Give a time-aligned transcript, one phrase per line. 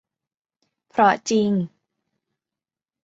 [0.89, 1.51] เพราะจริง